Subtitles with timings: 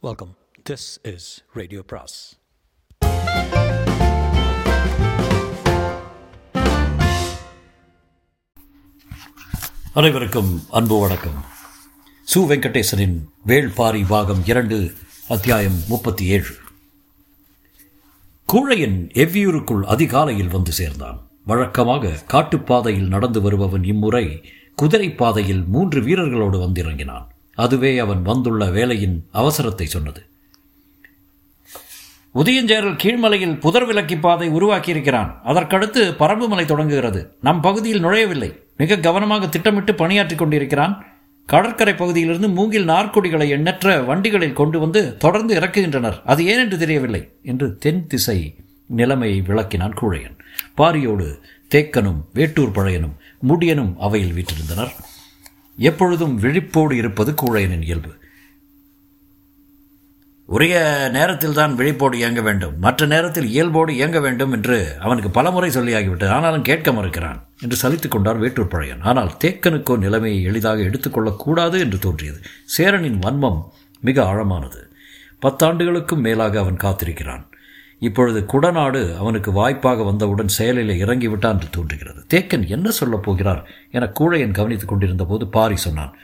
[0.00, 0.36] Welcome
[0.70, 2.38] this is radio பிராஸ்
[9.94, 11.44] அனைவருக்கும் அன்பு வணக்கம்.
[12.34, 14.92] சு வெங்கடேசனின் வேள்பாரி பாகம் இரண்டு
[15.28, 16.54] அத்தியாயம் முப்பத்தி ஏழு.
[18.52, 21.30] கூழையன் எவ்வியூருக்குள் அதிகாலையில் வந்து சேர்ந்தான்.
[21.44, 24.44] வழக்கமாக காட்டுப்பாதையில் நடந்து வருபவன் இம்முறை
[24.74, 27.32] குதிரை பாதையில் மூன்று வீரர்களோடு வந்திறங்கினான்.
[27.64, 30.20] அதுவே அவன் வந்துள்ள வேலையின் அவசரத்தை சொன்னது.
[32.34, 35.30] உதயஞ்சேரல் கீழ்மலையில் புதர் விலக்கி பாதை உருவாக்கியிருக்கிறான்.
[35.44, 37.20] அதற்கடுத்து பரம்பு மலை தொடங்குகிறது.
[37.40, 38.50] நம் பகுதியில் நுழையவில்லை.
[38.76, 40.94] மிக கவனமாக திட்டமிட்டு பணியாற்றி கொண்டிருக்கிறான்.
[41.48, 46.18] கடற்கரை பகுதியிலிருந்து மூங்கில் நார்க்கொடிகளை எண்ணற்ற வண்டிகளில் கொண்டு வந்து தொடர்ந்து இறக்குகின்றனர்.
[46.24, 48.38] அது ஏனென்று தெரியவில்லை என்று தென் திசை
[49.00, 50.36] நிலைமையை விளக்கினான் கூழையன்.
[50.76, 51.28] பாரியோடு
[51.74, 53.16] தேக்கனும் வேட்டூர் பழையனும்
[53.48, 54.92] முடியனும் அவையில் வீற்றிருந்தனர்.
[55.78, 58.12] எப்பொழுதும் விழிப்போடு இருப்பது கூழையனின் இயல்பு.
[60.46, 62.78] உரிய நேரத்தில் தான் விழிப்போடு இயங்க வேண்டும்.
[62.78, 66.28] மற்ற நேரத்தில் இயல்போடு இயங்க வேண்டும் என்று அவனுக்கு பலமுறை சொல்லியாகிவிட்டது.
[66.28, 69.00] ஆனாலும் கேட்க மறுக்கிறான் என்று சலித்துக் கொண்டார் வேட்டூர் பழையன்.
[69.00, 72.40] ஆனால் தேக்கனுக்கோ நிலைமையை எளிதாக எடுத்துக்கொள்ளக்கூடாது என்று தோன்றியது.
[72.64, 73.62] சேரனின் வன்மம்
[74.00, 74.90] மிக ஆழமானது.
[75.42, 77.47] பத்தாண்டுகளுக்கும் மேலாக அவன் காத்திருக்கிறான்.
[77.98, 82.24] இப்பொழுது குடநாடு அவனுக்கு வாய்ப்பாக வந்தவுடன் செயலில் இறங்கிவிட்டான் என்று தோன்றுகிறது.
[82.34, 86.16] தேக்கன் என்ன சொல்லப் போகிறார் என கூழையன் கவனித்துக் கொண்டிருந்த போது பாரி சொன்னான்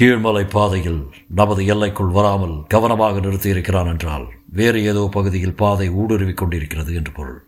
[0.00, 7.12] கீழ்மலை பாதையில் நமது எல்லைக்குள் வராமல் கவனமாக நிறுத்தியிருக்கிறான் என்றால் வேறு ஏதோ பகுதியில் பாதை ஊடுருவிக் கொண்டிருக்கிறது என்று
[7.12, 7.44] பொருள்.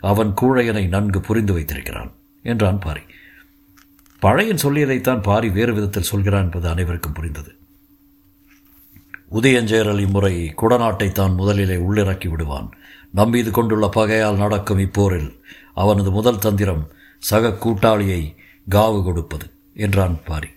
[0.00, 3.00] அவன் கூழையனை நன்கு புரிந்து வைத்திருக்கிறான் என்றான் பாரி.
[4.18, 7.57] பழையன் சொல்லியதைத்தான் பாரி வேறு விதத்தில் சொல்கிறான் என்பது அனைவருக்கும் புரிந்தது.
[9.32, 12.70] உதயஞ்சேரல் இம்முறை குடநாட்டை தான் முதலிலே உள்ளிறக்கி விடுவான்.
[13.14, 15.38] நம்பீது கொண்டுள்ள பகையால் நடக்கும் இப்போரில்
[15.74, 18.34] அவனது முதல் தந்திரம் சக கூட்டாளியை
[18.70, 20.48] காவு கொடுப்பது என்றான் பாரி.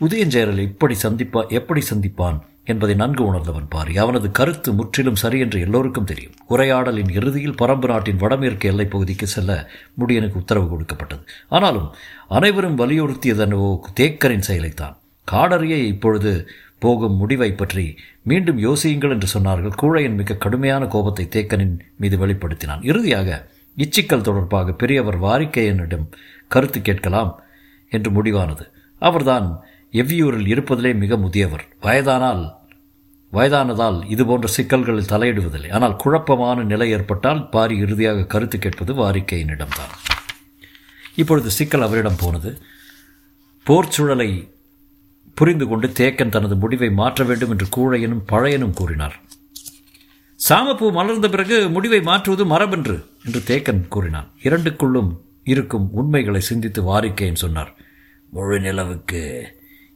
[0.00, 3.98] உதயஞ்சேரல் இப்படி சந்திப்பா எப்படி சந்திப்பான் என்பதை நன்கு உணர்ந்தவன் பாரி.
[3.98, 6.32] அவனது கருத்து முற்றிலும் சரி என்று எல்லோருக்கும் தெரியும்.
[6.46, 11.22] உரையாடலின் இறுதியில் பரம்பு நாட்டின் வடமேற்கு எல்லைப் பகுதிக்கு செல்ல முடியனுக்கு உத்தரவு கொடுக்கப்பட்டது.
[11.48, 11.94] ஆனாலும்
[12.28, 14.96] அனைவரும் வலியுறுத்தியதனவோ தேக்கரின் செயலைத்தான்.
[15.32, 17.84] காடரியை இப்பொழுது போகும் முடிவை பற்றி
[18.22, 19.76] மீண்டும் யோசியுங்கள் என்று சொன்னார்கள்.
[19.82, 22.82] கூழையன் மிக கடுமையான கோபத்தை தேக்கனின் மீது வெளிப்படுத்தினான்.
[22.82, 26.06] இறுதியாக இச்சிக்கல் தொடர்பாக பெரியவர் வாரிக்கையனிடம்
[26.48, 27.32] கருத்து கேட்கலாம்
[27.88, 28.64] என்று முடிவானது.
[28.98, 29.48] அவர்தான்
[29.92, 31.64] எவ்வியூரில் இருப்பதிலே மிக முதியவர்.
[31.82, 32.44] வயதானால்
[33.32, 35.70] வயதானதால் இதுபோன்ற சிக்கல்களில் தலையிடுவதில்லை.
[35.70, 39.94] ஆனால் குழப்பமான நிலை ஏற்பட்டால் பாரி இறுதியாக கருத்து கேட்பது வாரிக்கையினிடம்தான்.
[41.14, 42.50] இப்பொழுது சிக்கல் அவரிடம் போனது.
[43.66, 44.30] போர் சூழலை
[45.36, 49.20] புரிந்து கொண்டு தேக்கன் தனது முடிவை மாற்ற வேண்டும் என்று கூழையனும் பழையனும் கூறினார்.
[50.48, 54.30] சாமப்பூ மலர்ந்த பிறகு முடிவை மாற்றுவது மரபென்று என்று தேக்கன் கூறினான்.
[54.42, 57.74] இரண்டுக்குள்ளும் இருக்கும் உண்மைகளை சிந்தித்து வாரிக்கையன் சொன்னார்.
[58.30, 59.22] முழு நிலவுக்கு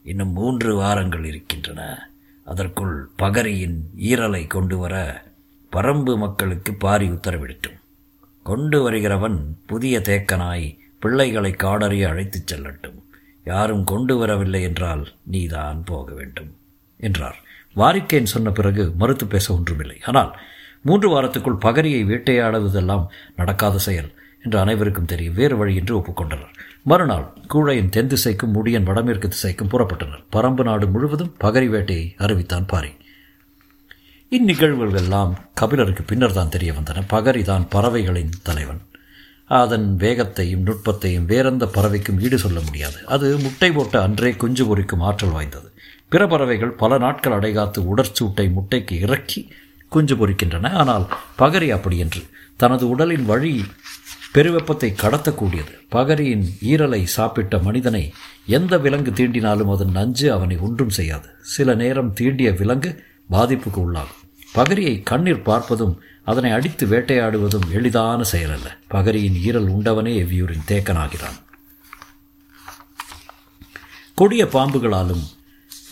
[0.03, 2.09] இன்னும் மூன்று வாரங்கள் இருக்கின்றன.
[2.43, 5.23] அதற்குள் பகரியின் ஈரலை கொண்டு வர
[5.71, 7.79] பரம்பு மக்களுக்கு பாரி உத்தரவிடட்டும்.
[8.43, 9.37] கொண்டு வருகிறவன்
[9.67, 12.99] புதிய தேக்கனாய் பிள்ளைகளை காடறிய அழைத்துச் செல்லட்டும்.
[13.43, 16.51] யாரும் கொண்டு வரவில்லை என்றால் நீதான் போக வேண்டும்
[16.99, 17.37] என்றார்.
[17.75, 19.97] வாரிக்கேன் சொன்ன பிறகு மறுத்து பேச ஒன்றுமில்லை.
[20.05, 20.31] ஆனால்
[20.81, 24.09] மூன்று வாரத்துக்குள் பகரியை வேட்டையாடுவதெல்லாம் நடக்காத செயல்
[24.43, 25.33] என்று அனைவருக்கும் தெரியும்.
[25.33, 26.53] வேறு வழி என்று ஒப்புக்கொண்டனர்.
[26.83, 30.23] மறுநாள் கூழையின் தென் திசைக்கும் முடியன் வடமேற்கு திசைக்கும் புறப்பட்டனர்.
[30.31, 32.91] பரம்பு நாடு முழுவதும் பகரி வேட்டையை அறிவித்தான் பாரி.
[34.29, 37.03] இந்நிகழ்வுகள் எல்லாம் கபிலருக்கு பின்னர் தான் தெரிய வந்தன.
[37.07, 38.81] பகரி தான் பறவைகளின் தலைவன்.
[39.59, 42.99] அதன் வேகத்தையும் நுட்பத்தையும் வேறெந்த பறவைக்கும் ஈடு சொல்ல முடியாது.
[43.05, 45.67] அது முட்டை போட்ட அன்றே குஞ்சு பொறிக்கும் ஆற்றல் வாய்ந்தது.
[46.07, 49.41] பிற பறவைகள் பல நாட்கள் அடைகாத்து உடற்சூட்டை முட்டைக்கு இறக்கி
[49.91, 50.71] குஞ்சு பொறிக்கின்றன.
[50.81, 51.05] ஆனால்
[51.37, 52.21] பகரி அப்படி என்று
[52.57, 53.53] தனது உடலின் வழி
[54.35, 55.73] பெருவெப்பத்தை கடத்தக்கூடியது.
[55.95, 58.03] பகரியின் ஈரலை சாப்பிட்ட மனிதனை
[58.57, 61.27] எந்த விலங்கு தீண்டினாலும் அதன் நஞ்சு அவனை ஒன்றும் செய்யாது.
[61.55, 62.91] சில நேரம் தீண்டிய விலங்கு
[63.31, 64.21] பாதிப்புக்கு உள்ளாகும்.
[64.55, 65.93] பகரியை கண்ணீர் பார்ப்பதும்
[66.23, 68.67] அதனை அடித்து வேட்டையாடுவதும் எளிதான செயலல்ல.
[68.89, 71.39] பகரியின் ஈரல் உண்டவனே எவ்வியூரின் தேக்கனாகிறான்.
[74.15, 75.23] கொடிய பாம்புகளாலும்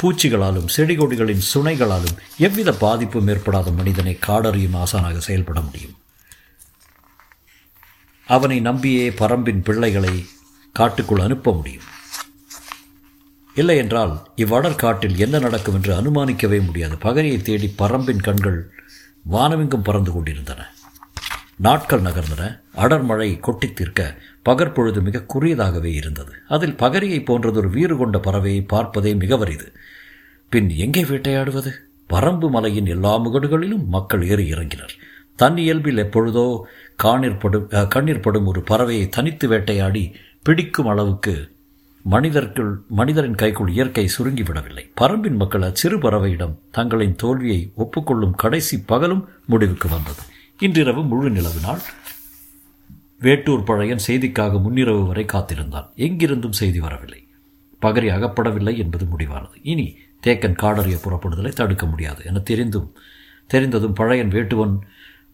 [0.01, 5.95] பூச்சிகளாலும் செடிகொடிகளின் சுனைகளாலும் எவ்வித பாதிப்பும் ஏற்படாத மனிதனை காடறியும் ஆசானாக செயல்பட முடியும்.
[8.27, 10.25] அவனை நம்பியே பரம்பின் பிள்ளைகளை
[10.71, 11.87] காட்டுக்குள் அனுப்ப முடியும்.
[13.53, 16.95] இல்லை என்றால் இவ்வடர் காட்டில் என்ன நடக்கும் என்று அனுமானிக்கவே முடியாது.
[16.95, 18.73] பகரியை தேடி பரம்பின் கண்கள்
[19.31, 20.67] வானமெங்கும் பறந்து கொண்டிருந்தன.
[21.55, 22.61] நாட்கள் நகர்ந்தன.
[22.75, 26.31] அடர்மழை கொட்டித் தீர்க்க பகற்பொழுது மிக குறியதாகவே இருந்தது.
[26.47, 29.71] அதில் பகரியை போன்றதொரு வீறு கொண்ட பறவையை பார்ப்பதே மிக வரிது
[30.49, 31.71] பின் எங்கே வேட்டையாடுவது?
[32.09, 34.89] பரம்பு மலையின் எல்லா முகடுகளிலும் மக்கள் ஏறி இறங்கினர்.
[35.35, 36.67] தன் இயல்பில் எப்பொழுதோ
[37.03, 41.57] காணிற்படும் கண்ணீர்படும் ஒரு பறவையை தனித்து வேட்டையாடி பிடிக்கும் அளவுக்கு
[42.09, 44.91] மனிதர்கள் மனிதரின் கைக்குள் இயற்கை சுருங்கிவிடவில்லை.
[45.01, 50.21] பரம்பின் மக்கள் அச்சிறு பறவையிடம் தங்களின் தோல்வியை ஒப்புக்கொள்ளும் கடைசி பகலும் முடிவுக்கு வந்தது.
[50.59, 51.81] இன்றிரவு முழு நிலவினால்
[53.19, 55.91] வேட்டூர் பழையன் செய்திக்காக முன்னிரவு வரை காத்திருந்தான்.
[55.95, 57.27] எங்கிருந்தும் செய்தி வரவில்லை.
[57.81, 59.55] பகரி அகப்படவில்லை என்பது முடிவானது.
[59.61, 59.97] இனி
[60.27, 62.97] தேக்கன் காடறிய புறப்படுதலை தடுக்க முடியாது என தெரிந்தும்
[63.47, 64.77] தெரிந்ததும் பழையன் வேட்டுவன்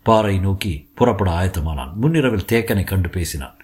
[0.04, 1.94] பாறை நோக்கி புறப்பட ஆயத்தமானான்.
[1.94, 3.58] முன்னிரவில் தேக்கனை கண்டு பேசினான்.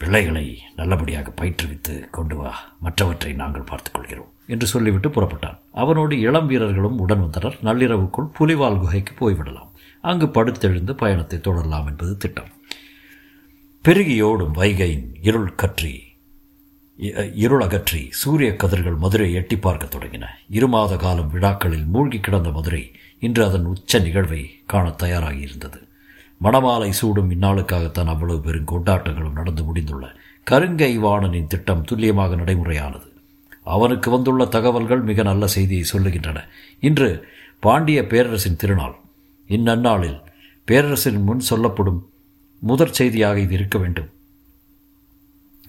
[0.00, 0.46] பிள்ளைகளை
[0.76, 2.50] நல்லபடியாக பயிற்றுவித்து கொண்டு வா.
[2.80, 5.60] மற்றவற்றை நாங்கள் பார்த்துக்கொள்கிறோம் என்று சொல்லிவிட்டு புறப்பட்டான்.
[5.72, 7.56] அவனோடு இளம் வீரர்களும் உடன் வந்தனர்.
[7.62, 9.70] நள்ளிரவுக்குள் புலிவால் குகைக்கு போய்விடலாம்.
[10.00, 12.50] அங்கு படுத்தெழுந்து பயணத்தை தொடரலாம் என்பது திட்டம்.
[13.84, 15.94] பெருகியோடும் வைகையின் இருள் கற்றி
[17.34, 20.24] இருள் அகற்றி சூரிய கதிர்கள் மதுரை எட்டி பார்க்க தொடங்கின.
[20.50, 22.84] இருமாத காலம் விழாக்களில் மூழ்கி கிடந்த மதுரை
[23.18, 25.80] இன்று அதன் உச்ச நிகழ்வை காண தயாராகி இருந்தது
[26.42, 30.16] மணமாலை சூடும் இந்நாளுக்காகத்தான் அவ்வளவு பெரும் கொண்டாட்டங்களும் நடந்து முடிந்துள்ள.
[30.50, 33.12] கருங்கை வாணனின் திட்டம் துல்லியமாக நடைமுறையானது.
[33.62, 36.38] அவனுக்கு வந்துள்ள தகவல்கள் மிக நல்ல செய்தியை சொல்லுகின்றன.
[36.80, 37.28] இன்று
[37.60, 38.94] பாண்டிய பேரரசின் திருநாள்.
[39.48, 40.20] இந்நன்னாளில்
[40.64, 42.10] பேரரசின் முன் சொல்லப்படும்
[42.60, 44.10] முதற் செய்தியாக இது இருக்க வேண்டும்.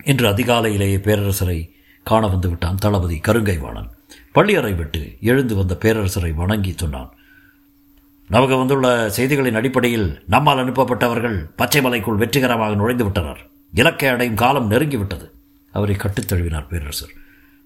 [0.03, 3.89] இன்று அதிகாலையிலேயே பேரரசரை காண வந்து விட்டான் தளபதி கருங்கைவாணன்
[4.31, 7.16] பள்ளியறை விட்டு எழுந்து வந்த பேரரசரை வணங்கி சொன்னான்
[8.29, 8.87] நமக்கு வந்துள்ள
[9.17, 13.41] செய்திகளின் அடிப்படையில் நம்மால் அனுப்பப்பட்டவர்கள் பச்சை மலைக்குள் வெற்றிகரமாக நுழைந்து விட்டனர்
[13.73, 15.27] இலக்கை அடையும் காலம் நெருங்கிவிட்டது.
[15.71, 17.13] அவரை கட்டுத்தழுவினார் பேரரசர்.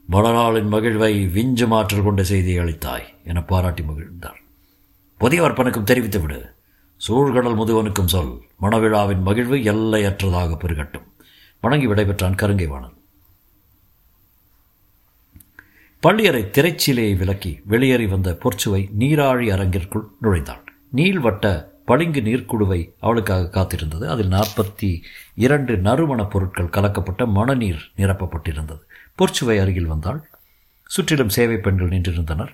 [0.09, 4.39] மலநாளின் மகிழ்வை விஞ்சு மாற்றல் கொண்ட செய்தியை அளித்தாய் என பாராட்டி மகிழ்ந்தார்.
[5.19, 6.53] புதியவர்ப்பனுக்கும் தெரிவித்து விடு
[7.07, 11.07] சூழ்கடல் முதுவனுக்கும் சொல் மணவிழாவின் மகிழ்வு எல்லையற்றதாக பெருகட்டும்.
[11.61, 12.97] வணங்கி விடைபெற்றான் கருங்கைவாணன்
[16.01, 20.61] பள்ளியறை திரைச்சீலையை விலக்கி வெளியேறி வந்த பொற்சுவை நீராழி அரங்கிற்குள் நுழைந்தாள்
[20.95, 24.07] நீள்வட்ட பளிங்கு நீர்க்குழுவை அவளுக்காக காத்திருந்தது.
[24.07, 25.01] அதில் நாற்பத்தி
[25.35, 28.79] இரண்டு நறுமணப் பொருட்கள் கலக்கப்பட்ட மணநீர் நிரப்பப்பட்டிருந்தது.
[29.17, 30.29] பொற்சுவை அருகில் வந்தாள்.
[30.85, 32.49] சுற்றிலும் சேவை பெண்கள் நின்றிருந்தனர்.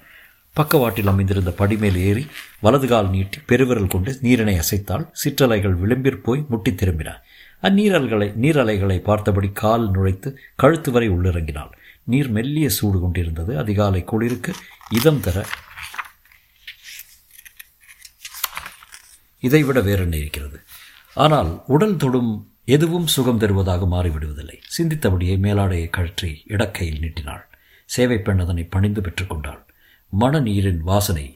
[0.53, 2.27] பக்கவாட்டில் அமைந்திருந்த படிமேல் ஏறி
[2.59, 7.13] வலது கால் நீட்டி பெருவிரல் கொண்டு நீரினை அசைத்தால் சிற்றலைகள் விளிம்பிற் போய் முட்டி திரும்பின.
[7.61, 11.69] அந்நீரல்களை நீரலைகளை பார்த்தபடி கால் நுழைத்து கழுத்து வரை உள்ளிறங்கினாள்.
[12.11, 13.57] நீர் மெல்லிய சூடு கொண்டிருந்தது.
[13.57, 14.53] அதிகாலை குளிருக்கு
[14.89, 15.45] இதம் தர
[19.39, 20.59] இதைவிட வேறென்ன இருக்கிறது?
[21.13, 22.31] ஆனால் உடல் தொடும்
[22.65, 24.57] எதுவும் சுகம் தருவதாக மாறிவிடுவதில்லை.
[24.77, 27.43] சிந்தித்தபடியே மேலாடையை கழற்றி இடக்கையில் நீட்டினாள்.
[27.85, 29.61] சேவை பெண் அதனை பணிந்து பெற்றுக்கொண்டாள்
[30.13, 31.27] மண நீரின் வாசனை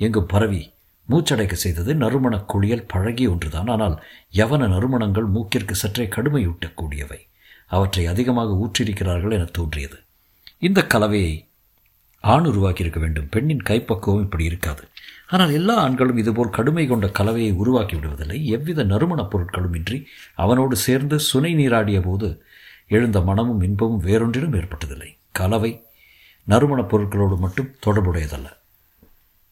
[0.00, 0.62] எங்கும் பரவி
[1.08, 1.94] மூச்சடைக்க செய்தது.
[1.94, 3.66] நறுமணக் குளியல் பழகிய ஒன்றுதான்.
[3.66, 3.96] ஆனால்
[4.32, 7.20] யவன நறுமணங்கள் மூக்கிற்கு சற்றே கடுமையூட்டக்கூடியவை.
[7.70, 9.98] அவற்றை அதிகமாக ஊற்றிருக்கிறார்கள் என தோன்றியது.
[10.58, 11.48] இந்த கலவையை
[12.20, 13.28] ஆண் உருவாக்கியிருக்க வேண்டும்.
[13.28, 14.82] பெண்ணின் கைப்பக்குவம் இப்படி இருக்காது.
[15.28, 18.44] ஆனால் எல்லா ஆண்களும் இதுபோல் கடுமை கொண்ட கலவையை உருவாக்கி விடுவதில்லை.
[18.44, 22.44] எவ்வித நறுமணப் பொருட்களும் இன்றி அவனோடு சேர்ந்து சுனை நீராடிய போது
[22.88, 25.16] எழுந்த மனமும் இன்பமும் வேறொன்றிலும் ஏற்பட்டதில்லை.
[25.32, 25.84] கலவை
[26.48, 28.46] நறுமணப் பொருட்களோடு மட்டும் தொடர்புடையதல்ல.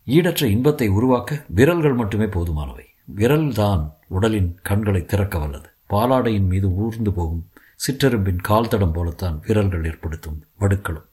[0.06, 2.85] ஈடற்ற இன்பத்தை உருவாக்க விரல்கள் மட்டுமே போதுமானவை.
[3.17, 5.69] விரல்தான் உடலின் கண்களை திறக்க வல்லது.
[5.91, 7.49] பாலாடையின் மீது ஊர்ந்து போகும்
[7.86, 11.06] சிற்றெரும்பின் கால் தடம் போலத்தான் விரல்கள் ஏற்படுத்தும் வடுக்களும்.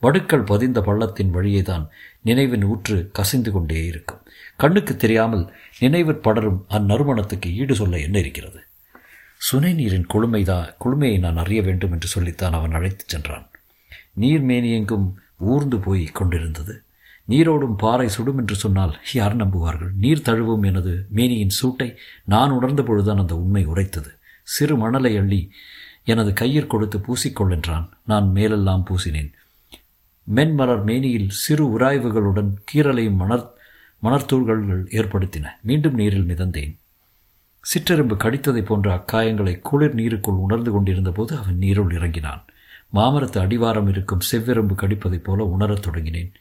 [0.00, 1.88] வடுக்கள் பதிந்த பள்ளத்தின் வழியே தான்
[2.22, 4.22] நினைவின் ஊற்று கசிந்து கொண்டே இருக்கும்.
[4.56, 8.60] கண்ணுக்கு தெரியாமல் நினைவிற் படரும் அந்நறுமணத்துக்கு ஈடு சொல்ல என்ன இருக்கிறது?
[9.36, 13.50] சுனை நீரின் குளுமைதான் குளுமையை நான் அறிய வேண்டும் என்று சொல்லித்தான் அவன் அழைத்துச் சென்றான்.
[14.12, 16.82] நீர் மேனியெங்கும் ஊர்ந்து போய் கொண்டிருந்தது.
[17.28, 19.90] நீரோடும் பாறை சுடும் என்று சொன்னால் யார் நம்புவார்கள்?
[19.98, 24.10] நீர் தழுவும் எனது மேனியின் சூட்டை நான் உணர்ந்த பொழுதுதான் அந்த உண்மை உரைத்தது.
[24.42, 25.50] சிறு மணலை அள்ளி
[26.04, 29.32] எனது கையில் கொடுத்து பூசிக்கொள்ளென்றான் நான் மேலெல்லாம் பூசினேன்.
[30.34, 33.50] மென்மலர் மேனியில் சிறு உராய்வுகளுடன் கீரலையும் மணர்
[34.02, 35.46] மணர்த்தூள்கள் ஏற்படுத்தின.
[35.62, 36.76] மீண்டும் நீரில் மிதந்தேன்.
[37.60, 42.44] சிற்றெரும்பு கடித்ததைப் போன்ற அக்காயங்களை குளிர் நீருக்குள் உணர்ந்து கொண்டிருந்த போது அவன் நீருள் இறங்கினான்.
[42.94, 46.32] மாமரத்து அடிவாரம் இருக்கும் செவ்வெரும்பு கடிப்பதைப் போல உணரத் தொடங்கினேன்.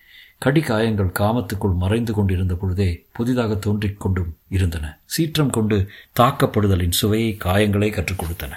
[0.45, 4.99] கடிகாயங்கள் காமத்துக்குள் மறைந்து கொண்டிருந்த பொழுதே புதிதாக தோன்றிக் கொண்டும் இருந்தன.
[5.05, 5.89] சீற்றம் கொண்டு
[6.19, 8.51] தாக்கப்படுதலின் சுவையை காயங்களே கற்றுக் கொடுத்தன.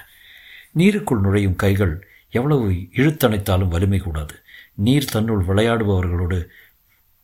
[0.77, 4.35] நீருக்குள் நுழையும் கைகள் எவ்வளவு இழுத்தணைத்தாலும் வலிமை கூடாது.
[4.75, 6.47] நீர் தன்னுள் விளையாடுபவர்களோடு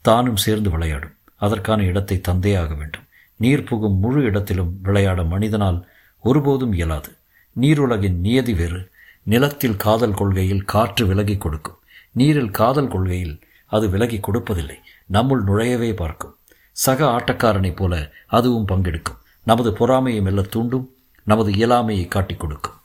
[0.01, 1.17] தானும் சேர்ந்து விளையாடும்.
[1.37, 3.03] அதற்கான இடத்தை தந்தே ஆக வேண்டும்.
[3.37, 5.89] நீர் புகும் முழு இடத்திலும் விளையாட மனிதனால்
[6.21, 7.13] ஒருபோதும் இயலாது.
[7.61, 8.91] நீருலகின் நியதி வேறு.
[9.23, 11.79] நிலத்தில் காதல் கொள்கையில் காற்று விலகி கொடுக்கும்.
[12.13, 14.77] நீரில் காதல் கொள்கையில் அது விலகி கொடுப்பதில்லை.
[15.13, 16.37] நம்முள் நுழையவே பார்க்கும்.
[16.73, 19.19] சக ஆட்டக்காரனைப் போல அதுவும் பங்கெடுக்கும்.
[19.45, 22.81] நமது பொறாமையை மெல்ல தூண்டும் நமது இயலாமையை காட்டிக் கொடுக்கும்.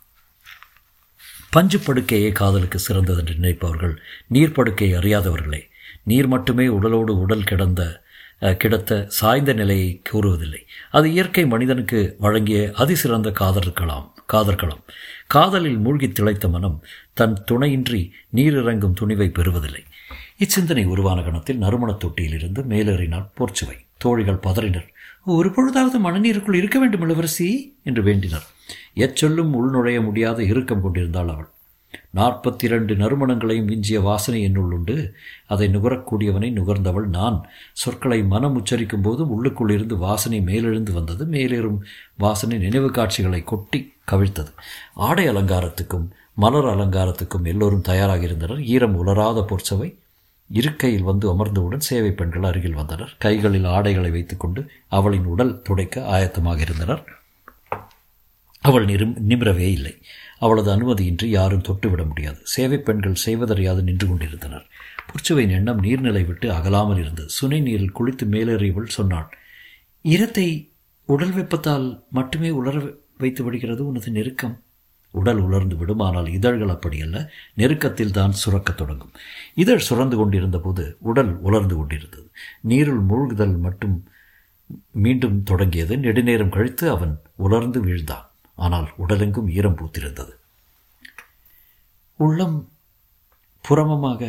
[1.50, 3.96] பஞ்சு படுக்கையே காதலுக்கு சிறந்ததென்று நினைப்பவர்கள்
[4.28, 5.62] நீர் படுக்கையை அறியாதவர்களே
[6.04, 8.06] நீர் மட்டுமே உடலோடு உடல் கிடந்த
[8.42, 10.68] கிடத்த சாய்ந்த நிலையை கூறுவதில்லை.
[10.92, 14.84] அது இயற்கை மனிதனுக்கு வழங்கிய அதிசிறந்த காதற்கலாம் காதற்களம்.
[15.28, 19.84] காதலில் மூழ்கி திளைத்த மனம் தன் துணையின்றி நீரிறங்கும் துணிவை பெறுவதில்லை.
[20.40, 23.86] இச்சிந்தனை உருவான கணத்தில் நறுமணத் தொட்டியிலிருந்து மேலேறினார் போர்ச்சுவை.
[23.98, 24.88] தோழிகள் பதறினர்.
[25.26, 28.48] ஒரு பொழுதாவது மனநீருக்குள் இருக்க வேண்டும் இளவரசி என்று வேண்டினர்.
[28.96, 31.48] எச்சொல்லும் உள்நுழைய முடியாத இறுக்கம் கொண்டிருந்தாள் அவள்.
[32.16, 35.14] நாற்பத்தி இரண்டு நறுமணங்களையும் விஞ்சிய வாசனை என்னுள் உண்டு.
[35.48, 37.48] அதை நுகரக்கூடியவனை நுகர்ந்தவள் நான்.
[37.74, 41.26] சொற்களை மனம் உச்சரிக்கும் போது உள்ளுக்குள் இருந்து வாசனை மேலெழுந்து வந்தது.
[41.26, 41.80] மேலேறும்
[42.18, 44.52] வாசனை நினைவு காட்சிகளை கொட்டி கவிழ்த்தது.
[44.94, 48.64] ஆடை அலங்காரத்துக்கும் மலர் அலங்காரத்துக்கும் எல்லோரும் தயாராக இருந்தனர்.
[48.64, 49.96] ஈரம் உலராத பொற்சவை
[50.50, 53.16] இருக்கையில் வந்து அமர்ந்தவுடன் சேவை பெண்கள் அருகில் வந்தனர்.
[53.20, 57.17] கைகளில் ஆடைகளை வைத்துக்கொண்டு அவளின் உடல் துடைக்க ஆயத்தமாக இருந்தனர்.
[58.68, 59.94] அவள் நிரும் நிமிரவே இல்லை.
[60.40, 62.38] அவளது அனுமதியின்றி யாரும் தொட்டுவிட முடியாது.
[62.44, 64.66] சேவை பெண்கள் செய்வதறியாது நின்று கொண்டிருந்தனர்.
[65.12, 67.30] புற்சுவையின் எண்ணம் நீர்நிலை விட்டு அகலாமல் இருந்தது.
[67.30, 69.38] சுனை நீரில் குளித்து மேலேறியவள் சொன்னாள்
[70.04, 70.70] இரத்தை
[71.06, 74.62] உடல் வெப்பத்தால் மட்டுமே உலர வைத்து விடுகிறது உனது நெருக்கம்.
[75.12, 76.00] உடல் உலர்ந்து விடும்.
[76.00, 77.28] ஆனால் இதழ்கள் அப்படியல்ல.
[77.54, 79.12] நெருக்கத்தில் தான் சுரக்கத் தொடங்கும்.
[79.56, 82.30] இதழ் சுரந்து கொண்டிருந்த போது உடல் உலர்ந்து கொண்டிருந்தது.
[82.68, 83.98] நீருள் மூழ்குதல் மட்டும்
[84.92, 85.98] மீண்டும் தொடங்கியது.
[85.98, 88.27] நெடுநேரம் கழித்து அவன் உலர்ந்து வீழ்ந்தான்.
[88.58, 90.34] ஆனால் உடலெங்கும் ஈரம் பூத்திருந்தது.
[92.20, 92.58] உள்ளம்
[93.66, 94.22] புறமமாக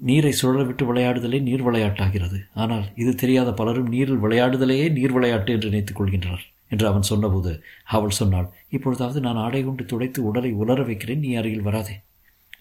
[0.00, 2.38] நீரை சுழலவிட்டு விளையாடுதலே நீர் விளையாட்டாகிறது.
[2.62, 7.52] ஆனால் இது தெரியாத பலரும் நீரில் விளையாடுதலையே நீர் விளையாட்டு என்று நினைத்துக் கொள்கின்றனர் என்று அவன் சொன்னபோது
[7.96, 11.94] அவள் சொன்னாள் இப்பொழுதாவது நான் ஆடை கொண்டு துடைத்து உடலை உலர வைக்கிறேன் நீ அருகில் வராதே.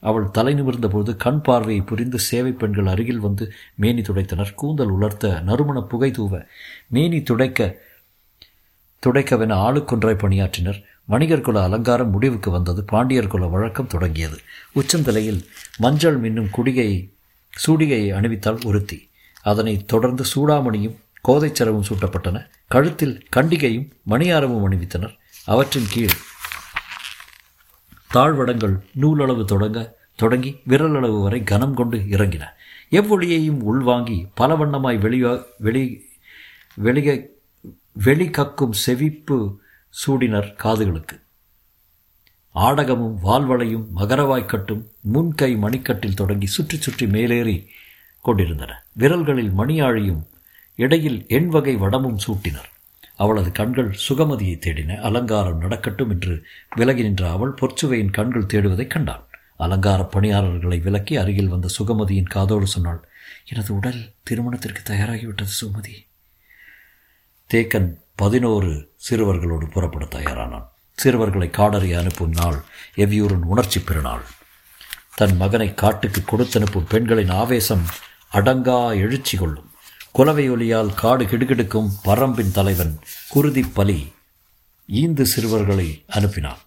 [0.10, 3.46] அவள் தலை நிமிர்ந்தபோது கண் பார்வையை புரிந்து சேவை பெண்கள் அருகில் வந்து
[3.84, 4.52] மேனி துடைத்தனர்.
[4.62, 6.42] கூந்தல் உலர்த்த நறுமண புகை தூவ
[6.96, 7.70] மேனி துடைக்க
[9.06, 10.84] துடைக்கவென ஆளுக்கொன்றாய் பணியாற்றினர்.
[11.06, 12.84] வணிகர் குல அலங்காரம் முடிவுக்கு வந்தது.
[12.84, 14.38] பாண்டியர் குல வழக்கம் தொடங்கியது.
[14.76, 15.46] உச்சந்தலையில்
[15.78, 17.14] மஞ்சள் மின்னும் குடிகை
[17.68, 19.10] சூடிகையை அணிவித்தாள் ஒருத்தி.
[19.42, 20.96] அதனைத் தொடர்ந்து சூடாமணியும்
[21.28, 22.50] கோதைச்சரவும் சூட்டப்பட்டன.
[22.68, 25.18] கழுத்தில் கண்டிகையும் மணியாரமும் அணிவித்தனர்.
[25.46, 26.10] அவற்றின் கீழ்
[28.14, 32.44] தாழ்வடங்கள் நூலளவு தொடங்க தொடங்கி விரலளவு வரை கனம் கொண்டு இறங்கின.
[32.92, 36.06] எவ்வொழியையும் உள்வாங்கி பல வண்ணமாய் வெளியா வெளி
[36.74, 37.28] வெளிக
[38.04, 41.16] வெளி கக்கும் செவிப்பு சூடினர் காதுகளுக்கு.
[42.56, 47.68] ஆடகமும் வால்வளையும் மகரவாய்க்கட்டும் முன்கை மணிக்கட்டில் தொடங்கி சுற்றி சுற்றி மேலேறி
[48.22, 48.86] கொண்டிருந்தன.
[49.00, 50.24] விரல்களில் மணியாழியும்
[50.76, 52.70] இடையில் எண் வகை வடமும் சூட்டினர்.
[53.16, 54.98] அவளது கண்கள் சுகமதியை தேடின.
[55.00, 59.24] அலங்காரம் நடக்கட்டும் என்று விலகி நின்ற அவள் பொற்சுவையின் கண்கள் தேடுவதைக் கண்டாள்.
[59.58, 63.08] அலங்கார பணியாளர்களை விலக்கி அருகில் வந்த சுகமதியின் காதோடு சொன்னாள்
[63.46, 65.96] எனது உடல் திருமணத்திற்கு தயாராகிவிட்டது சுகமதி.
[67.54, 70.70] தேக்கன் பதினோரு சிறுவர்களோடு புறப்பட தயாரானான்.
[70.96, 72.64] சிறுவர்களை காடறி அனுப்பும் நாள்
[72.96, 74.22] எவ்வியூரின் உணர்ச்சி பெருநாள்.
[75.16, 77.86] தன் மகனை காட்டுக்கு கொடுத்தனுப்பும் பெண்களின் ஆவேசம்
[78.34, 79.72] அடங்கா எழுச்சி கொள்ளும்.
[80.12, 83.00] குலவை ஒலியால் காடு கிடுகிடுக்கும் பரம்பின் தலைவன்
[83.30, 84.14] குருதி பலி
[84.88, 86.62] ஈந்து சிறுவர்களை அனுப்பினான்.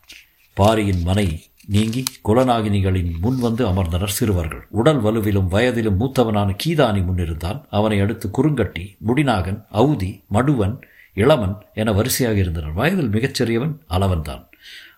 [0.54, 4.66] பாரியின் மனை நீங்கி குலநாகினிகளின் முன் வந்து அமர்ந்தனர் சிறுவர்கள்.
[4.70, 7.64] உடல் வலுவிலும் வயதிலும் மூத்தவனான கீதானி முன்னிருந்தான்.
[7.70, 10.80] அவனை அடுத்து குறுங்கட்டி முடிநாகன் அவுதி மடுவன்
[11.14, 12.72] இளமன் என வரிசையாக இருந்தனர்.
[12.72, 14.48] வயதில் மிகச்சிறியவன் அளவன்தான்.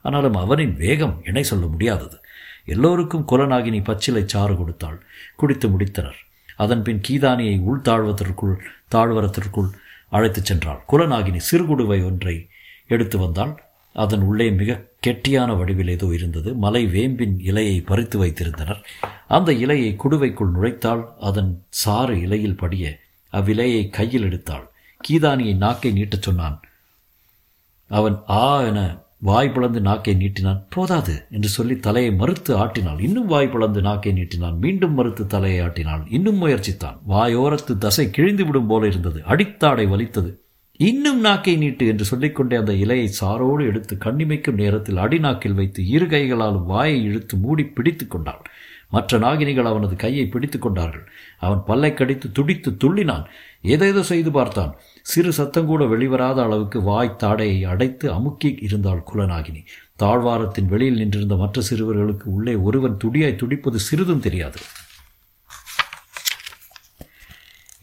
[0.03, 2.21] ஆனாலும் அவனின் வேகம் இணை சொல்ல முடியாதது.
[2.65, 5.05] எல்லோருக்கும் குலநாகினி பச்சிலை சாறு கொடுத்தாள்.
[5.37, 6.21] குடித்து முடித்தனர்.
[6.57, 8.57] அதன்பின் கீதானியை உள்தாழ்வதற்குள்
[8.95, 9.71] தாழ்வரத்திற்குள்
[10.11, 10.81] அழைத்துச் சென்றாள்.
[10.89, 12.49] குலநாகினி சிறுகுடுவை ஒன்றை
[12.87, 13.72] எடுத்து வந்தாள்.
[13.93, 16.55] அதன் உள்ளே மிக கெட்டியான வடிவில் ஏதோ இருந்தது.
[16.55, 18.83] மலை வேம்பின் இலையை பறித்து வைத்திருந்தனர்.
[19.29, 22.99] அந்த இலையை குடுவைக்குள் நுழைத்தால் அதன் சாறு இலையில் படிய
[23.33, 24.69] அவ்விலையை கையில் எடுத்தாள்.
[25.09, 26.61] கீதானியை நாக்கை நீட்டச் சொன்னான்.
[27.89, 30.63] அவன் ஆ என வாய் பிளந்து நாக்கை நீட்டினான்.
[30.71, 33.01] போதாது என்று சொல்லி தலையை மறுத்து ஆட்டினாள்.
[33.01, 34.59] இன்னும் வாய் பிளந்து நாக்கை நீட்டினான்.
[34.59, 36.07] மீண்டும் மறுத்து தலையை ஆட்டினாள்.
[36.09, 36.99] இன்னும் முயற்சித்தான்.
[37.09, 39.25] வாயோரத்து தசை கிழிந்து விடும் போல இருந்தது.
[39.25, 40.43] அடித்தாடை வலித்தது.
[40.81, 46.67] இன்னும் நாக்கை நீட்டு என்று சொல்லிக்கொண்டே அந்த இலையை சாரோடு எடுத்து கண்ணிமைக்கும் நேரத்தில் அடிநாக்கில் வைத்து இரு கைகளாலும்
[46.67, 48.43] வாயை இழுத்து மூடி பிடித்து கொண்டாள்.
[48.89, 51.05] மற்ற நாகினிகள் அவனது கையை பிடித்து கொண்டார்கள்.
[51.39, 53.25] அவன் பல்லை கடித்து துடித்து துள்ளினான்.
[53.63, 54.73] ஏதேதோ செய்து பார்த்தான்.
[55.03, 59.63] சிறு சத்தம் கூட வெளிவராத அளவுக்கு வாய் தாடையை அடைத்து அமுக்கி இருந்தாள் குலநாகினி.
[59.97, 64.61] தாழ்வாரத்தின் வெளியில் நின்றிருந்த மற்ற சிறுவர்களுக்கு உள்ளே ஒருவன் துடியாய் துடிப்பது சிறிதும் தெரியாது.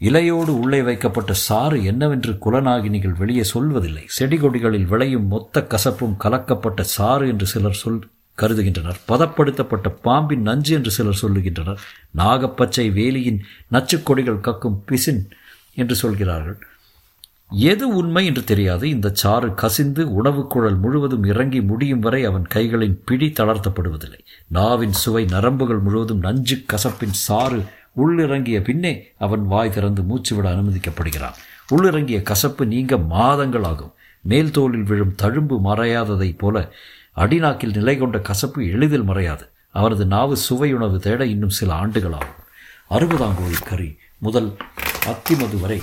[0.00, 4.04] இலையோடு உள்ளே வைக்கப்பட்ட சாறு என்னவென்று குலநாகினிகள் வெளியே சொல்வதில்லை.
[4.06, 9.00] செடி கொடிகளில் விளையும் மொத்த கசப்பும் கலக்கப்பட்ட சாறு என்று சிலர் சொல் கருதுகின்றனர்.
[9.08, 11.78] பதப்படுத்தப்பட்ட பாம்பின் நஞ்சு என்று சிலர் சொல்லுகின்றனர்.
[12.16, 13.38] நாகப்பச்சை வேலியின்
[13.72, 15.28] நச்சுக்கொடிகள் கக்கும் பிசின்
[15.74, 16.58] என்று சொல்கிறார்கள்.
[17.48, 18.88] எது உண்மை என்று தெரியாது.
[18.88, 24.20] இந்த சாறு கசிந்து உணவு குழல் முழுவதும் இறங்கி முடியும் வரை அவன் கைகளின் பிடி தளர்த்தப்படுவதில்லை.
[24.48, 27.62] நாவின் சுவை நரம்புகள் முழுவதும் நஞ்சு கசப்பின் சாறு
[28.00, 31.36] உள்ளிறங்கிய பின்னே அவன் வாய் திறந்து மூச்சு விட அனுமதிக்கப்படுகிறான்.
[31.70, 36.72] உள்ளிறங்கிய கசப்பு நீங்க மாதங்கள் ஆகும் மேல் தோலில் விழும் தழும்பு மறையாததைப் போல
[37.16, 39.44] அடிநாக்கில் நிலை கொண்ட கசப்பு எளிதில் மறையாது.
[39.70, 42.38] அவரது நாவு சுவையுணவு தேட இன்னும் சில ஆண்டுகளாகும்.
[42.90, 44.56] அறுபதாங்கோழி கறி முதல்
[45.06, 45.80] அத்திமது வரை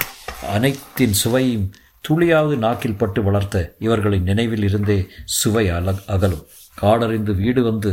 [0.54, 1.72] அனைத்தின் சுவையும்
[2.10, 6.46] துளியாவது நாக்கில் பட்டு வளர்த்த இவர்களின் நினைவில் இருந்தே சுவை அல அகலும்.
[6.82, 7.92] காடறிந்து வீடு வந்து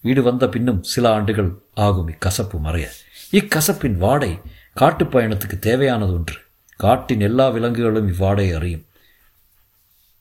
[0.00, 2.86] வீடு வந்த பின்னும் சில ஆண்டுகள் ஆகும் இக்கசப்பு மறைய.
[3.30, 4.40] இக்கசப்பின் வாடை
[4.74, 6.38] காட்டுப் பயணத்துக்கு தேவையானது ஒன்று.
[6.76, 8.84] காட்டின் எல்லா விலங்குகளும் இவ்வாடையை அறியும்.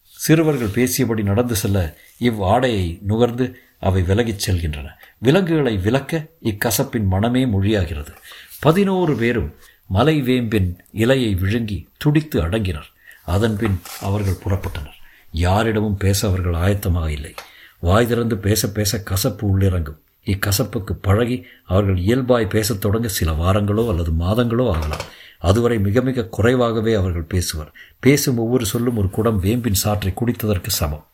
[0.04, 4.88] சிறுவர்கள் பேசியபடி நடந்து செல்ல இவ்வாடையை நுகர்ந்து அவை விலகிச் செல்கின்றன.
[5.18, 8.16] விலங்குகளை விலக்க இக்கசப்பின் மனமே மொழியாகிறது.
[8.60, 9.56] பதினோரு பேரும்
[9.88, 12.92] மலை வேம்பின் இலையை விழுங்கி துடித்து அடங்கினர்.
[13.26, 14.98] அதன்பின் அவர்கள் புறப்பட்டனர்.
[15.32, 17.34] யாரிடமும் பேச அவர்கள் ஆயத்தமாக இல்லை.
[17.82, 20.00] வாய் திறந்து பேச பேச கசப்பு உள்ளிறங்கும்.
[20.28, 25.06] இக்கசப்புக்கு பழகி அவர்கள் இயல்பாய் பேசத் தொடங்க சில வாரங்களோ அல்லது மாதங்களோ ஆகலாம்.
[25.40, 27.70] அதுவரை மிக மிக குறைவாகவே அவர்கள் பேசுவர்.
[28.00, 31.06] பேசும் ஒவ்வொரு சொல்லும் ஒரு குடம் வேம்பின் சாற்றை குடித்ததற்கு சமம்.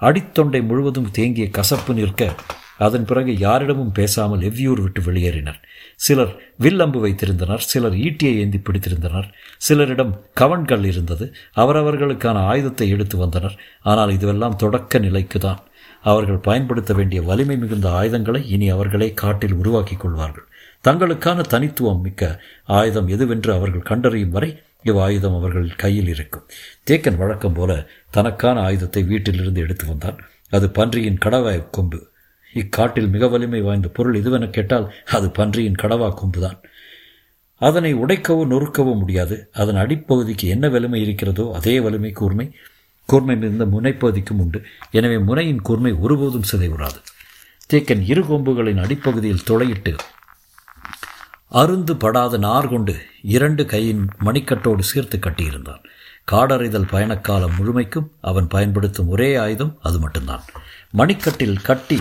[0.00, 2.30] அடித்தொண்டை முழுவதும் தேங்கிய கசப்பு நிற்க
[2.86, 5.60] அதன் பிறகு யாரிடமும் பேசாமல் எவ்வியூர் விட்டு வெளியேறினர்.
[5.96, 9.28] சிலர் வில்லம்பு வைத்திருந்தனர் சிலர் ஈட்டியை ஏந்தி பிடித்திருந்தனர்
[9.68, 13.56] சிலரிடம் கவன்கள் இருந்தது அவரவர்களுக்கான ஆயுதத்தை எடுத்து வந்தனர்.
[13.82, 15.62] ஆனால் இதுவெல்லாம் தொடக்க நிலைக்கு தான்
[16.10, 20.46] அவர்கள் பயன்படுத்த வேண்டிய வலிமை மிகுந்த ஆயுதங்களை இனி அவர்களே காட்டில் உருவாக்கிக் கொள்வார்கள்.
[20.84, 22.22] தங்களுக்கான தனித்துவம் மிக்க
[22.78, 24.50] ஆயுதம் எதுவென்று அவர்கள் கண்டறியும் வரை
[24.82, 26.44] இவ் ஆயுதம் அவர்கள் கையில் இருக்கும்.
[26.90, 27.70] தேக்கன் வழக்கம் போல
[28.10, 30.18] தனக்கான ஆயுதத்தை வீட்டிலிருந்து எடுத்து வந்தான்.
[30.52, 32.00] அது பன்றியின் கடவாய் கொம்பு.
[32.54, 34.86] இக்காட்டில் மிக வலிமை வாய்ந்த பொருள் எதுவென கேட்டால்
[35.16, 36.58] அது பன்றியின் கடவா கொம்புதான்.
[37.60, 39.36] அதனை உடைக்கவோ நொறுக்கவோ முடியாது.
[39.52, 42.46] அதன் அடிப்பகுதிக்கு என்ன வலிமை இருக்கிறதோ அதே வலிமை கூர்மை
[43.06, 44.60] கூர்மை மிகுந்த முனைப்பகுதிக்கும் உண்டு.
[44.90, 47.00] எனவே முனையின் கூர்மை ஒருபோதும் சிதைவுறாது.
[47.72, 49.94] தேக்கன் இரு கொம்புகளின் அடிப்பகுதியில் துளையிட்டு
[51.60, 52.94] அருந்து படாத நார் கொண்டு
[53.34, 55.82] இரண்டு கையின் மணிக்கட்டோடு சேர்த்து கட்டியிருந்தான்.
[56.32, 60.44] காடறிதல் பயணக்காலம் முழுமைக்கும் அவன் பயன்படுத்தும் ஒரே ஆயுதம் அது மட்டும்தான்.
[60.92, 61.98] மணிக்கட்டில் கட்டி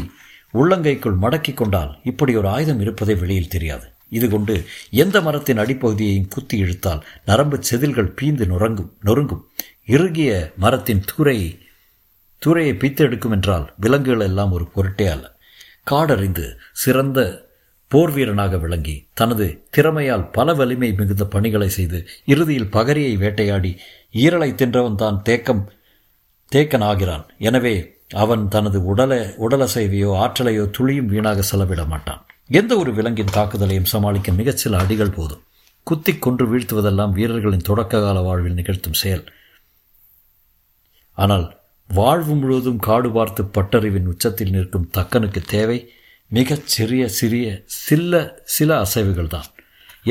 [0.53, 3.85] உள்ளங்கைக்குள் மடக்கி கொண்டால் இப்படி ஒரு ஆயுதம் இருப்பதை வெளியில் தெரியாது.
[4.09, 4.55] இது கொண்டு
[5.03, 9.43] எந்த மரத்தின் அடிப்பகுதியையும் குத்தி இழுத்தால் நரம்பு செதில்கள் பீந்து நொறுங்கும் நொறுங்கும்.
[9.87, 11.39] இறுகிய மரத்தின் துரை
[12.41, 15.25] துரையை பித்தெடுக்கும் என்றால் விலங்குகள் எல்லாம் ஒரு பொருட்டே அல்ல.
[15.89, 17.19] காடறிந்து சிறந்த
[17.91, 19.45] போர் வீரனாக விளங்கி தனது
[19.77, 23.71] திறமையால் பல வலிமை மிகுந்த பணிகளை செய்து இறுதியில் பகரியை வேட்டையாடி
[24.13, 25.63] ஈரலை தின்றவன் தான் தேக்கம்
[26.51, 27.75] தேக்கன் ஆகிறான் எனவே
[28.23, 29.13] அவன் தனது உடல
[29.45, 32.21] உடலசைவையோ ஆற்றலையோ துளியும் வீணாக செலவிட மாட்டான்.
[32.49, 35.43] எந்த ஒரு விலங்கின் தாக்குதலையும் சமாளிக்க மிகச்சில அடிகள் போதும்.
[35.83, 39.25] குத்திக் கொன்று வீழ்த்துவதெல்லாம் வீரர்களின் தொடக்க கால வாழ்வில் நிகழ்த்தும் செயல்.
[41.23, 41.45] ஆனால்
[41.89, 45.77] வாழ்வு முழுவதும் காடு பார்த்து பட்டறிவின் உச்சத்தில் நிற்கும் தக்கனுக்கு தேவை
[46.31, 47.47] மிகச் சிறிய சிறிய
[47.87, 48.13] சில்ல
[48.55, 49.49] சில அசைவுகள் தான்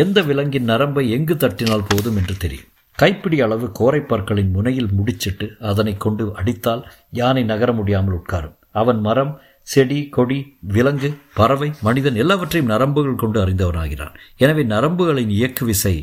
[0.02, 2.70] எந்த விலங்கின் நரம்பை எங்கு தட்டினால் போதும் என்று தெரியும்.
[2.98, 6.82] கைப்பிடி அளவு கோரைப்பற்களின் முனையில் முடிச்சிட்டு அதனை கொண்டு அடித்தால்
[7.20, 8.56] யானை நகர முடியாமல் உட்காரும்.
[8.80, 9.32] அவன் மரம்
[9.72, 10.38] செடி கொடி
[10.74, 14.16] விலங்கு பறவை மனிதன் எல்லாவற்றையும் நரம்புகள் கொண்டு அறிந்தவனாகிறான்.
[14.44, 15.94] எனவே நரம்புகளின் இயக்கு விசை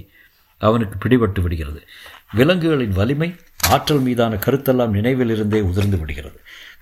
[0.62, 1.82] அவனுக்கு பிடிபட்டு விடுகிறது.
[2.34, 3.36] விலங்குகளின் வலிமை
[3.68, 6.40] ஆற்றல் மீதான கருத்தெல்லாம் நினைவிலிருந்தே உதிர்ந்து விடுகிறது.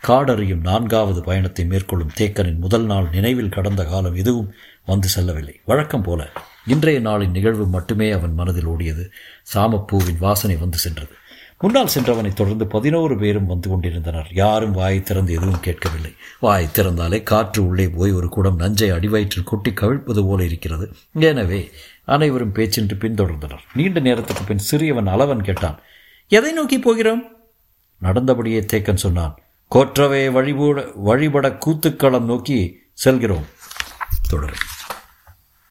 [0.07, 4.53] காடறியும் நான்காவது பயணத்தை மேற்கொள்ளும் தேக்கனின் முதல் நாள் நினைவில் கடந்த காலம் எதுவும்
[4.85, 5.55] வந்து செல்லவில்லை.
[5.65, 6.29] வழக்கம் போல
[6.65, 9.05] இன்றைய நாளின் நிகழ்வு மட்டுமே அவன் மனதில் ஓடியது.
[9.53, 11.13] சாமப்பூவின் வாசனை வந்து சென்றது.
[11.61, 14.27] முன்னால் சென்றவனை தொடர்ந்து பதினோரு பேரும் வந்து கொண்டிருந்தனர்.
[14.33, 16.13] யாரும் வாயை திறந்து எதுவும் கேட்கவில்லை.
[16.39, 20.91] வாய் திறந்தாலே காற்று உள்ளே போய் ஒரு குடம் நஞ்சை அடிவயிற்றில் கொட்டி கவிழ்ப்பது போல இருக்கிறது.
[21.13, 21.71] எனவே
[22.09, 23.65] அனைவரும் பேச்சின்றி பின்தொடர்ந்தனர்.
[23.73, 25.79] நீண்ட நேரத்துக்கு பின் சிறியவன் அளவன் கேட்டான்
[26.27, 27.23] எதை நோக்கி போகிறோம்?
[28.01, 29.37] நடந்தபடியே தேக்கன் சொன்னான்
[29.75, 32.59] கோற்றவை வழிபட வழிபட கூத்துக்களம் நோக்கி
[32.93, 33.45] செல்கிறோம்.
[34.29, 34.65] தொடரும்.